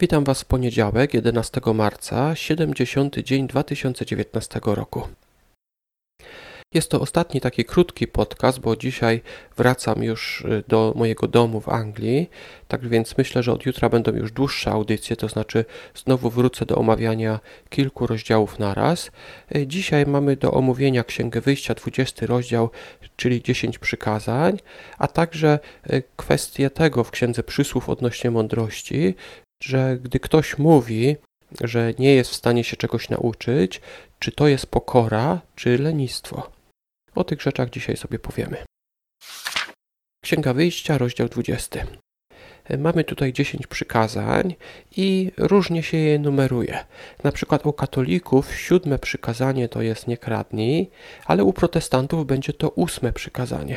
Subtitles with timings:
[0.00, 5.08] Witam Was w poniedziałek, 11 marca, 70 dzień 2019 roku.
[6.74, 9.20] Jest to ostatni taki krótki podcast, bo dzisiaj
[9.56, 12.30] wracam już y, do mojego domu w Anglii.
[12.68, 15.64] Tak więc myślę, że od jutra będą już dłuższe audycje, to znaczy
[15.94, 19.10] znowu wrócę do omawiania kilku rozdziałów naraz.
[19.56, 22.70] Y, dzisiaj mamy do omówienia Księgę Wyjścia 20 rozdział,
[23.16, 24.58] czyli 10 przykazań,
[24.98, 25.58] a także
[25.92, 29.14] y, kwestię tego w Księdze Przysłów odnośnie mądrości,
[29.62, 31.16] że gdy ktoś mówi,
[31.60, 33.80] że nie jest w stanie się czegoś nauczyć,
[34.18, 36.50] czy to jest pokora, czy lenistwo.
[37.14, 38.56] O tych rzeczach dzisiaj sobie powiemy.
[40.22, 41.86] Księga Wyjścia, rozdział 20.
[42.78, 44.54] Mamy tutaj 10 przykazań
[44.96, 46.84] i różnie się je numeruje.
[47.24, 50.90] Na przykład u katolików siódme przykazanie to jest nie kradnij,
[51.24, 53.76] ale u protestantów będzie to ósme przykazanie.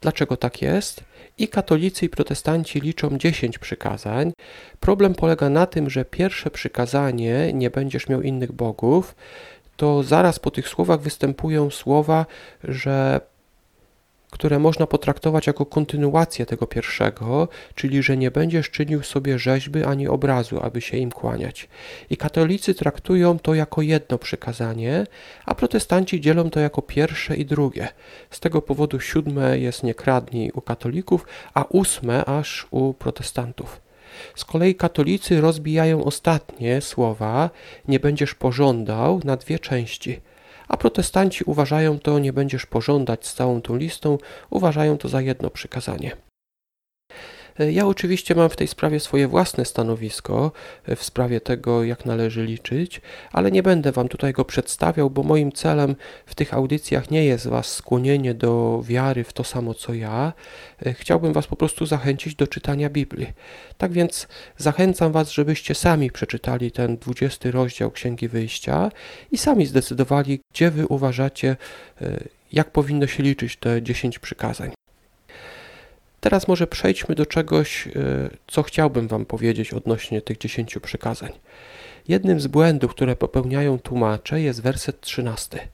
[0.00, 1.04] Dlaczego tak jest?
[1.38, 4.32] I katolicy i protestanci liczą 10 przykazań.
[4.80, 9.14] Problem polega na tym, że pierwsze przykazanie nie będziesz miał innych bogów,
[9.76, 12.26] to zaraz po tych słowach występują słowa,
[12.64, 13.20] że
[14.30, 20.08] które można potraktować jako kontynuację tego pierwszego, czyli że nie będziesz czynił sobie rzeźby ani
[20.08, 21.68] obrazu, aby się im kłaniać.
[22.10, 25.06] I katolicy traktują to jako jedno przykazanie,
[25.46, 27.88] a protestanci dzielą to jako pierwsze i drugie.
[28.30, 33.80] Z tego powodu siódme jest nie kradnij u katolików, a ósme aż u protestantów.
[34.34, 37.50] Z kolei katolicy rozbijają ostatnie słowa
[37.88, 40.20] nie będziesz pożądał na dwie części–
[40.70, 44.18] a protestanci uważają to, nie będziesz pożądać z całą tą listą,
[44.50, 46.29] uważają to za jedno przykazanie.
[47.60, 50.52] E, ja oczywiście mam w tej sprawie swoje własne stanowisko,
[50.86, 53.00] e, w sprawie tego, jak należy liczyć,
[53.32, 57.46] ale nie będę Wam tutaj go przedstawiał, bo moim celem w tych audycjach nie jest
[57.46, 60.32] Was skłonienie do wiary w to samo co ja.
[60.86, 63.26] E, chciałbym Was po prostu zachęcić do czytania Biblii.
[63.78, 68.90] Tak więc zachęcam Was, żebyście sami przeczytali ten 20 rozdział Księgi Wyjścia
[69.32, 71.56] i sami zdecydowali, gdzie Wy uważacie,
[72.52, 74.79] jak powinno się liczyć te 10 przykazań.
[76.20, 77.90] Teraz może przejdźmy do czegoś, e,
[78.46, 81.32] co chciałbym Wam powiedzieć odnośnie tych dziesięciu przykazań.
[82.08, 85.68] Jednym z błędów, które popełniają tłumacze, jest werset 13.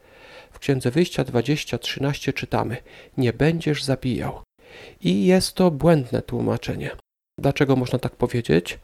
[0.53, 2.77] W Księdze Wyjścia 20:13 czytamy:
[3.17, 4.43] Nie będziesz zabijał.
[5.01, 6.91] I jest to błędne tłumaczenie.
[7.39, 8.79] Dlaczego można tak powiedzieć?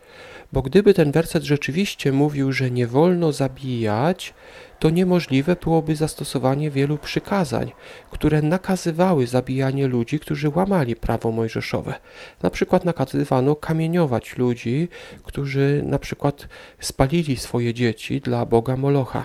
[0.53, 4.35] Bo gdyby ten werset rzeczywiście mówił, że nie wolno zabijać,
[4.79, 7.73] to niemożliwe byłoby zastosowanie wielu przykazań,
[8.11, 11.95] które nakazywały zabijanie ludzi, którzy łamali prawo mojżeszowe.
[12.43, 14.89] Na przykład nakazywano kamieniować ludzi,
[15.23, 16.49] którzy na przykład
[16.81, 19.25] spalili swoje dzieci dla Boga Molocha.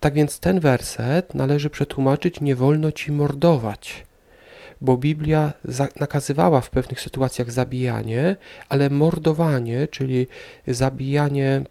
[0.00, 4.05] Tak więc ten werset należy przetłumaczyć nie wolno ci mordować
[4.80, 5.52] bo Biblia
[6.00, 8.36] nakazywała w pewnych sytuacjach zabijanie,
[8.68, 10.26] ale mordowanie, czyli
[10.66, 11.64] zabijanie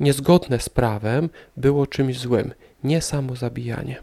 [0.00, 2.54] niezgodne z prawem, było czymś złym,
[2.84, 4.02] nie samo zabijanie.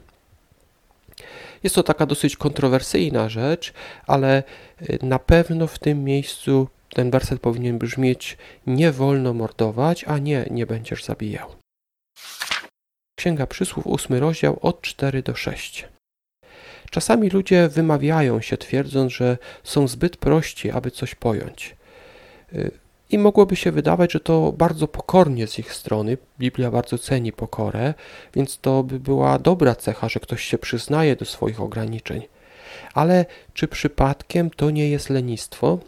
[1.63, 3.73] Jest to taka dosyć kontrowersyjna rzecz,
[4.07, 4.43] ale
[4.81, 10.45] y, na pewno w tym miejscu ten werset powinien brzmieć: Nie wolno mordować, a nie,
[10.51, 11.55] nie będziesz zabijał.
[13.15, 15.87] Księga Przysłów, ósmy rozdział, od 4 do 6.
[16.89, 21.75] Czasami ludzie wymawiają się, twierdząc, że są zbyt prości, aby coś pojąć.
[22.53, 22.71] Y,
[23.09, 26.17] I mogłoby się wydawać, że to bardzo pokornie z ich strony.
[26.39, 27.93] Biblia bardzo ceni pokorę,
[28.33, 32.21] więc to by była dobra cecha, że ktoś się przyznaje do swoich ograniczeń.
[32.93, 35.79] Ale czy przypadkiem to nie jest lenistwo?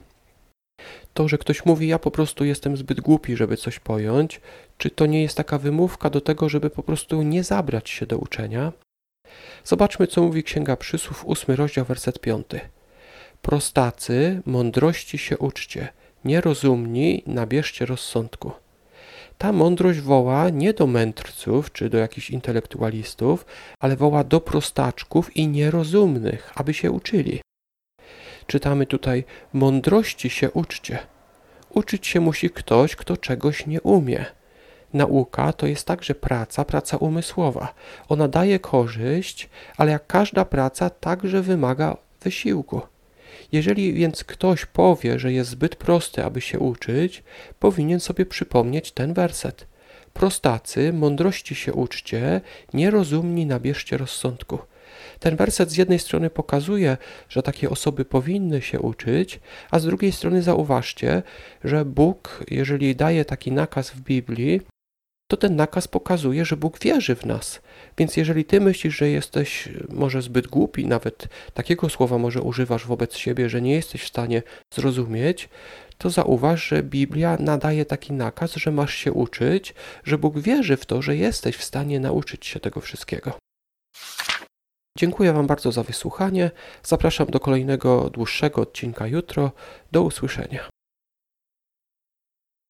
[1.13, 4.41] To, że ktoś mówi, ja po prostu jestem zbyt głupi, żeby coś pojąć,
[4.77, 8.17] czy to nie jest taka wymówka do tego, żeby po prostu nie zabrać się do
[8.17, 8.71] uczenia?
[9.63, 12.59] Zobaczmy, co mówi Księga Przysłów, ósmy rozdział, werset piąty.
[13.41, 15.87] Prostacy, mądrości się uczcie,
[16.25, 18.51] nierozumni, nabierzcie rozsądku.
[19.37, 23.45] Ta mądrość woła nie do mędrców czy do jakichś intelektualistów,
[23.79, 27.41] ale woła do prostaczków i nierozumnych, aby się uczyli.
[28.47, 30.99] Czytamy tutaj: mądrości się uczcie.
[31.69, 34.25] Uczyć się musi ktoś, kto czegoś nie umie.
[34.93, 37.73] Nauka to jest także praca, praca umysłowa.
[38.09, 42.81] Ona daje korzyść, ale jak każda praca także wymaga wysiłku.
[43.51, 47.23] Jeżeli więc ktoś powie, że jest zbyt prosty, aby się uczyć,
[47.59, 49.67] powinien sobie przypomnieć ten werset.
[50.13, 52.41] Prostacy, mądrości się uczcie,
[52.73, 54.59] nierozumni nabierzcie rozsądku.
[55.19, 56.97] Ten werset z jednej strony pokazuje,
[57.29, 59.39] że takie osoby powinny się uczyć,
[59.71, 61.23] a z drugiej strony zauważcie,
[61.63, 64.61] że Bóg, jeżeli daje taki nakaz w Biblii,
[65.31, 67.61] to ten nakaz pokazuje, że Bóg wierzy w nas.
[67.97, 73.15] Więc jeżeli ty myślisz, że jesteś może zbyt głupi, nawet takiego słowa może używasz wobec
[73.15, 74.43] siebie, że nie jesteś w stanie
[74.73, 75.49] zrozumieć,
[75.97, 79.73] to zauważ, że Biblia nadaje taki nakaz, że masz się uczyć,
[80.03, 83.33] że Bóg wierzy w to, że jesteś w stanie nauczyć się tego wszystkiego.
[84.97, 86.51] Dziękuję Wam bardzo za wysłuchanie.
[86.83, 89.51] Zapraszam do kolejnego dłuższego odcinka jutro.
[89.91, 90.80] Do usłyszenia.